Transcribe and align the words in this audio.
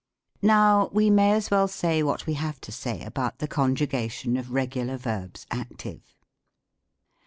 Now 0.41 0.89
we 0.91 1.11
may 1.11 1.31
as 1.33 1.51
well 1.51 1.67
say 1.67 2.01
what 2.01 2.25
we 2.25 2.33
have 2.33 2.59
to 2.61 2.71
say 2.71 3.03
about 3.03 3.37
the 3.37 3.47
conjugation 3.47 4.35
of 4.35 4.49
regular 4.51 4.97
verbs 4.97 5.45
active. 5.51 6.01